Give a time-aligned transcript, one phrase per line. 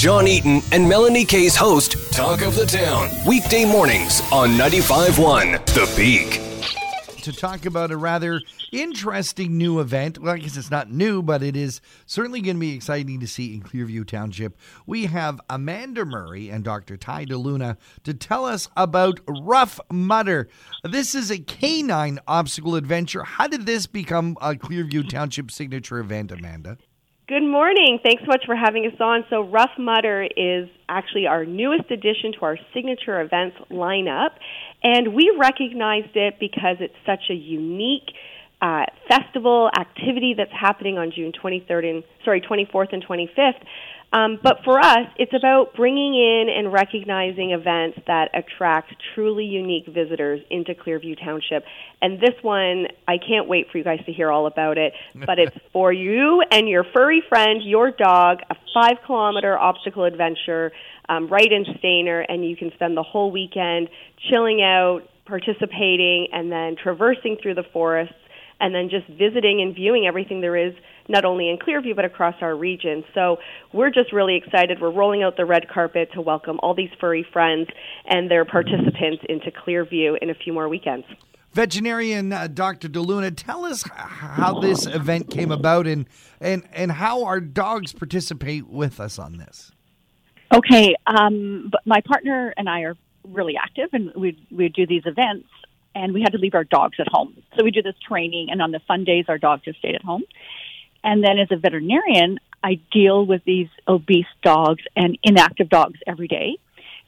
[0.00, 5.92] John Eaton and Melanie Kay's host, Talk of the Town, weekday mornings on 95.1 The
[5.94, 6.40] Peak.
[7.22, 8.40] To talk about a rather
[8.72, 10.18] interesting new event.
[10.18, 13.26] Well, I guess it's not new, but it is certainly going to be exciting to
[13.26, 14.56] see in Clearview Township.
[14.86, 16.96] We have Amanda Murray and Dr.
[16.96, 20.48] Tai DeLuna to tell us about Ruff Mudder.
[20.82, 23.22] This is a canine obstacle adventure.
[23.22, 26.78] How did this become a Clearview Township signature event, Amanda?
[27.30, 28.00] Good morning.
[28.02, 29.24] Thanks so much for having us on.
[29.30, 34.30] So, Ruff Mudder is actually our newest addition to our signature events lineup,
[34.82, 38.10] and we recognized it because it's such a unique
[38.60, 43.62] uh, festival activity that's happening on June 23rd and sorry 24th and 25th.
[44.12, 49.86] Um, but for us, it's about bringing in and recognizing events that attract truly unique
[49.86, 51.64] visitors into Clearview Township.
[52.02, 54.94] And this one, I can't wait for you guys to hear all about it.
[55.14, 60.72] But it's for you and your furry friend, your dog, a five kilometer obstacle adventure
[61.08, 63.88] um, right in Stayner, and you can spend the whole weekend
[64.28, 68.14] chilling out, participating, and then traversing through the forests
[68.60, 70.74] and then just visiting and viewing everything there is
[71.10, 73.04] not only in Clearview but across our region.
[73.14, 73.38] So
[73.72, 74.80] we're just really excited.
[74.80, 77.68] We're rolling out the red carpet to welcome all these furry friends
[78.06, 81.06] and their participants into Clearview in a few more weekends.
[81.52, 82.88] Veterinarian uh, Dr.
[82.88, 86.06] DeLuna, tell us how this event came about and,
[86.40, 89.72] and, and how our dogs participate with us on this.
[90.54, 92.94] Okay, um, but my partner and I are
[93.24, 95.46] really active, and we we do these events
[95.94, 97.36] and we had to leave our dogs at home.
[97.56, 100.02] So we do this training, and on the fun days, our dogs just stayed at
[100.02, 100.22] home.
[101.02, 106.28] And then as a veterinarian, I deal with these obese dogs and inactive dogs every
[106.28, 106.58] day.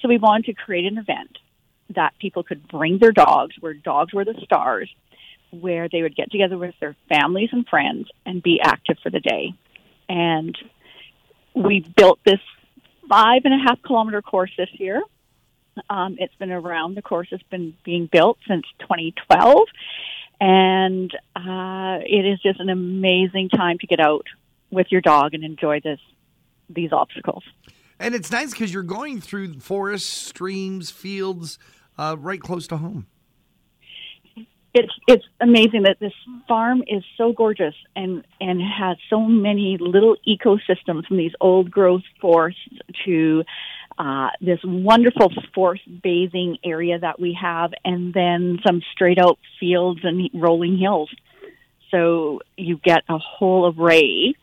[0.00, 1.38] So we wanted to create an event
[1.94, 4.88] that people could bring their dogs, where dogs were the stars,
[5.50, 9.18] where they would get together with their families and friends and be active for the
[9.18, 9.52] day.
[10.08, 10.56] And
[11.54, 12.38] we built this
[13.08, 15.02] five and a half kilometer course this year
[15.88, 16.96] um, it's been around.
[16.96, 19.60] The course has been being built since 2012,
[20.40, 24.26] and uh, it is just an amazing time to get out
[24.70, 26.00] with your dog and enjoy this
[26.68, 27.42] these obstacles.
[27.98, 31.58] And it's nice because you're going through forests, streams, fields,
[31.98, 33.06] uh, right close to home.
[34.72, 36.12] It's it's amazing that this
[36.46, 42.04] farm is so gorgeous and and has so many little ecosystems from these old growth
[42.20, 42.60] forests
[43.04, 43.42] to
[44.00, 50.00] uh, this wonderful forest bathing area that we have, and then some straight out fields
[50.04, 51.10] and rolling hills.
[51.90, 54.34] So you get a whole array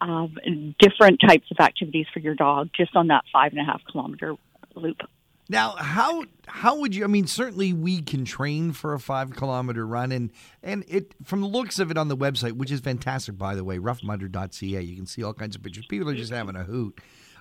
[0.00, 0.32] of
[0.80, 4.34] different types of activities for your dog just on that five and a half kilometer
[4.74, 5.02] loop.
[5.48, 7.04] Now, how how would you?
[7.04, 10.32] I mean, certainly we can train for a five kilometer run, and
[10.64, 13.62] and it from the looks of it on the website, which is fantastic, by the
[13.62, 14.80] way, ruffmudder.ca.
[14.80, 15.86] You can see all kinds of pictures.
[15.86, 16.98] People are just having a hoot.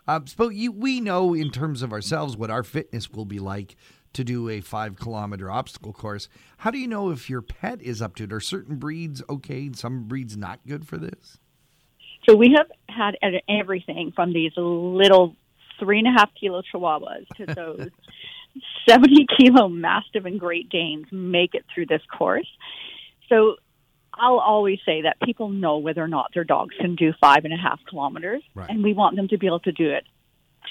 [0.08, 3.76] Uh, but you, we know in terms of ourselves what our fitness will be like
[4.14, 6.30] to do a five kilometer obstacle course.
[6.58, 8.34] How do you know if your pet is up to it?
[8.34, 11.38] Are certain breeds okay and some breeds not good for this?
[12.28, 13.16] So we have had
[13.48, 15.36] everything from these little
[15.80, 17.90] three and a half kilo chihuahuas to those
[18.88, 22.48] 70 kilo mastiff and Great Danes make it through this course.
[23.30, 23.56] So
[24.20, 27.54] I'll always say that people know whether or not their dogs can do five and
[27.54, 28.70] a half kilometers, right.
[28.70, 30.04] and we want them to be able to do it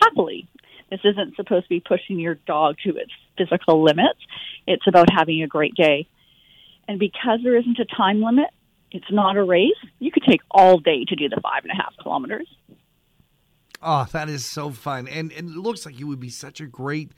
[0.00, 0.48] happily.
[0.90, 4.20] This isn't supposed to be pushing your dog to its physical limits.
[4.66, 6.08] It's about having a great day.
[6.86, 8.48] And because there isn't a time limit,
[8.90, 9.76] it's not a race.
[9.98, 12.48] You could take all day to do the five and a half kilometers.
[13.82, 15.06] Oh, that is so fun.
[15.06, 17.12] And, and it looks like it would be such a great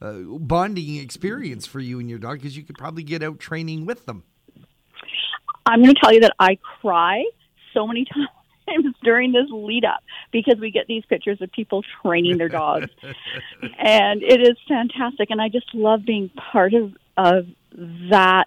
[0.00, 3.86] uh, bonding experience for you and your dog because you could probably get out training
[3.86, 4.22] with them.
[5.66, 7.24] I'm going to tell you that I cry
[7.74, 8.04] so many
[8.66, 12.90] times during this lead up because we get these pictures of people training their dogs
[13.78, 17.46] and it is fantastic and I just love being part of of
[18.10, 18.46] that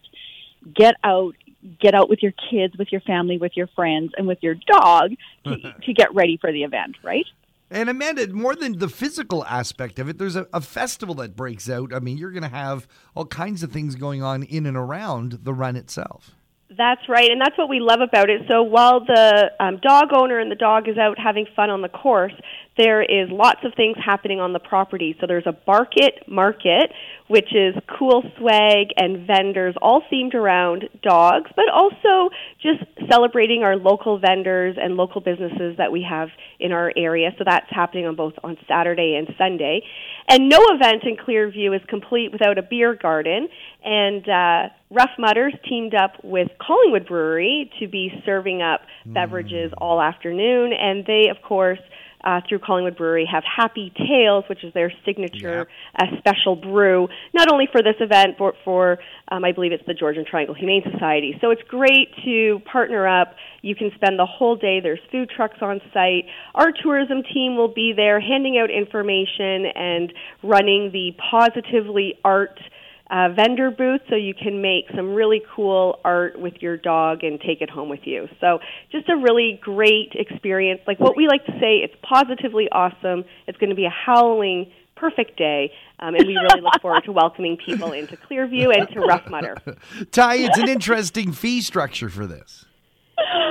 [0.75, 1.35] get out
[1.79, 5.11] get out with your kids with your family with your friends and with your dog
[5.45, 7.25] to, to get ready for the event right
[7.71, 11.69] and Amanda, more than the physical aspect of it, there's a, a festival that breaks
[11.69, 11.93] out.
[11.93, 15.41] I mean, you're going to have all kinds of things going on in and around
[15.43, 16.35] the run itself.
[16.77, 18.41] That's right, and that's what we love about it.
[18.47, 21.89] So while the um, dog owner and the dog is out having fun on the
[21.89, 22.33] course,
[22.77, 25.15] there is lots of things happening on the property.
[25.19, 26.91] So there's a Bark-It Market,
[27.27, 32.29] which is cool swag and vendors all themed around dogs, but also
[32.61, 36.29] just celebrating our local vendors and local businesses that we have
[36.59, 37.31] in our area.
[37.37, 39.81] So that's happening on both on Saturday and Sunday.
[40.29, 43.49] And no event in Clearview is complete without a beer garden.
[43.83, 49.13] And uh, Ruff Mudders teamed up with Collingwood Brewery to be serving up mm.
[49.13, 50.73] beverages all afternoon.
[50.73, 51.79] And they, of course,
[52.23, 55.67] uh, through Collingwood Brewery have Happy Tales, which is their signature
[55.97, 58.99] uh, special brew, not only for this event, but for,
[59.31, 61.37] um, I believe it's the Georgian Triangle Humane Society.
[61.39, 63.35] So it's great to partner up.
[63.61, 64.79] You can spend the whole day.
[64.81, 66.25] There's food trucks on site.
[66.55, 70.11] Our tourism team will be there handing out information and
[70.43, 72.59] running the Positively Art
[73.09, 77.39] uh, vendor booth so you can make some really cool art with your dog and
[77.39, 78.27] take it home with you.
[78.39, 78.59] So
[78.91, 80.81] just a really great experience.
[80.85, 83.25] Like what we like to say, it's positively awesome.
[83.47, 87.11] It's going to be a howling perfect day, um, and we really look forward to
[87.11, 89.55] welcoming people into Clearview and to Ruff Mudder.
[90.11, 92.65] Tai, it's an interesting fee structure for this.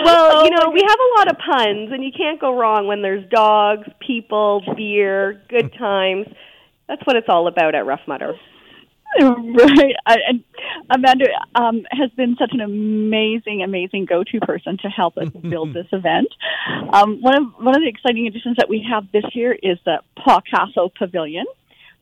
[0.05, 3.03] Well, you know, we have a lot of puns, and you can't go wrong when
[3.03, 6.27] there's dogs, people, beer, good times.
[6.87, 8.35] That's what it's all about at Ruff Mudder.
[9.59, 9.95] Right.
[10.07, 10.45] And
[10.91, 15.87] Amanda um, has been such an amazing, amazing go-to person to help us build this
[15.93, 16.29] event.
[16.93, 19.99] Um, one of one of the exciting additions that we have this year is the
[20.17, 21.47] Pawcasso Pavilion,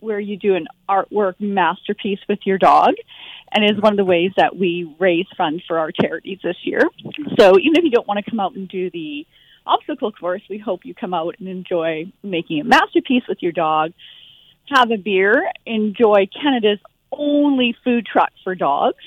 [0.01, 2.95] where you do an artwork masterpiece with your dog,
[3.53, 6.83] and is one of the ways that we raise funds for our charities this year.
[7.39, 9.27] So even if you don't want to come out and do the
[9.67, 13.93] obstacle course, we hope you come out and enjoy making a masterpiece with your dog
[14.69, 16.79] have a beer, enjoy Canada's
[17.13, 19.05] only food truck for dogs,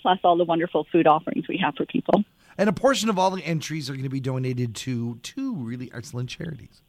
[0.00, 2.24] plus all the wonderful food offerings we have for people.
[2.58, 5.90] And a portion of all the entries are going to be donated to two really
[5.94, 6.82] excellent charities.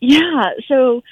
[0.00, 1.02] Yeah, so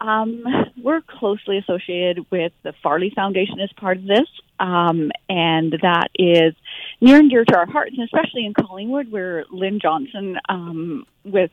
[0.00, 0.42] um,
[0.82, 4.28] we're closely associated with the Farley Foundation as part of this,
[4.58, 6.54] um, and that is
[7.00, 11.50] near and dear to our hearts, and especially in Collingwood, where Lynn Johnston, um, with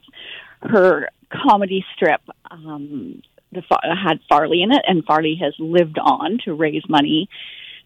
[0.61, 3.63] her comedy strip, um, the
[4.03, 7.29] had Farley in it, and Farley has lived on to raise money,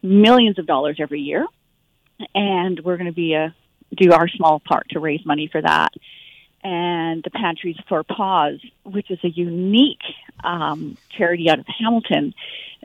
[0.01, 1.45] millions of dollars every year,
[2.35, 3.55] and we're going to be a
[3.95, 5.93] do our small part to raise money for that.
[6.63, 10.01] And the Pantries for Paws, which is a unique
[10.43, 12.33] um, charity out of Hamilton,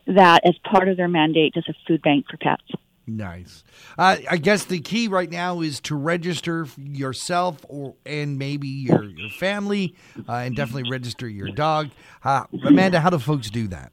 [0.07, 2.65] that as part of their mandate does a food bank for pets.
[3.09, 3.65] Nice.
[3.97, 9.03] Uh, I guess the key right now is to register yourself or and maybe your
[9.05, 9.95] your family,
[10.29, 11.89] uh, and definitely register your dog.
[12.23, 13.93] Uh, Amanda, how do folks do that?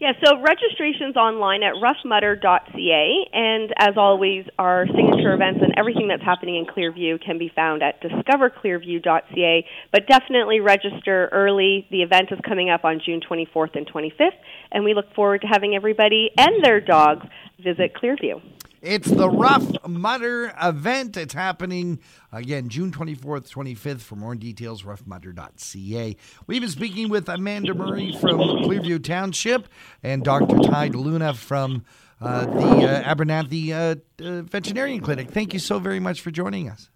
[0.00, 6.22] Yeah, so registration's online at ruffmudder.ca, and as always, our signature events and everything that's
[6.22, 9.66] happening in Clearview can be found at discoverclearview.ca.
[9.92, 11.86] But definitely register early.
[11.90, 14.38] The event is coming up on June 24th and 25th,
[14.72, 17.26] and we look forward to having everybody and their dogs
[17.62, 18.40] visit Clearview.
[18.82, 21.16] It's the Ruff Mudder event.
[21.16, 22.00] It's happening
[22.32, 24.00] again June 24th, 25th.
[24.00, 26.16] For more details, ruffmudder.ca.
[26.46, 29.68] We've been speaking with Amanda Murray from Clearview Township
[30.02, 30.58] and Dr.
[30.58, 31.84] Tai Luna from
[32.22, 35.30] uh, the uh, Abernathy uh, uh, Veterinarian Clinic.
[35.30, 36.88] Thank you so very much for joining us.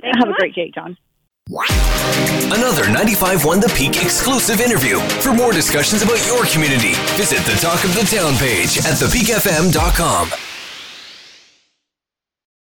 [0.00, 0.96] Thanks Have a great day, John.
[1.48, 4.98] Another ninety five 95.1 The Peak exclusive interview.
[5.20, 10.45] For more discussions about your community, visit the Talk of the Town page at thepeakfm.com.